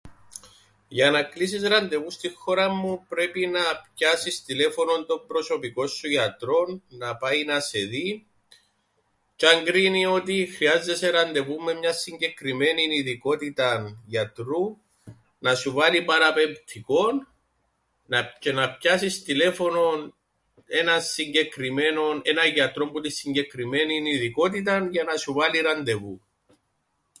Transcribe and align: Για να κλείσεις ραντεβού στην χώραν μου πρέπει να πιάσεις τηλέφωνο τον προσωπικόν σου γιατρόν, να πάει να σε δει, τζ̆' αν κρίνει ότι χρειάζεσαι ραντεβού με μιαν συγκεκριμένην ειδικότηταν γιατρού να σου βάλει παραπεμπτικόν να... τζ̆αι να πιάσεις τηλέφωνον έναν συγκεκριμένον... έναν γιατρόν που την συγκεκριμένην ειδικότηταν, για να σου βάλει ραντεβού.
Για 0.87 1.11
να 1.11 1.23
κλείσεις 1.23 1.67
ραντεβού 1.67 2.09
στην 2.11 2.33
χώραν 2.35 2.75
μου 2.75 3.05
πρέπει 3.07 3.47
να 3.47 3.59
πιάσεις 3.95 4.43
τηλέφωνο 4.43 5.05
τον 5.05 5.25
προσωπικόν 5.27 5.87
σου 5.87 6.07
γιατρόν, 6.07 6.83
να 6.89 7.15
πάει 7.15 7.43
να 7.45 7.59
σε 7.59 7.79
δει, 7.79 8.25
τζ̆' 9.37 9.47
αν 9.47 9.63
κρίνει 9.65 10.05
ότι 10.05 10.45
χρειάζεσαι 10.55 11.09
ραντεβού 11.09 11.55
με 11.61 11.73
μιαν 11.73 11.93
συγκεκριμένην 11.93 12.91
ειδικότηταν 12.91 14.03
γιατρού 14.05 14.77
να 15.39 15.55
σου 15.55 15.71
βάλει 15.71 16.03
παραπεμπτικόν 16.03 17.31
να... 18.05 18.37
τζ̆αι 18.41 18.53
να 18.53 18.71
πιάσεις 18.73 19.23
τηλέφωνον 19.23 20.15
έναν 20.65 21.01
συγκεκριμένον... 21.01 22.21
έναν 22.23 22.47
γιατρόν 22.49 22.91
που 22.91 23.01
την 23.01 23.11
συγκεκριμένην 23.11 24.05
ειδικότηταν, 24.05 24.91
για 24.91 25.03
να 25.03 25.15
σου 25.17 25.33
βάλει 25.33 25.59
ραντεβού. 25.59 26.21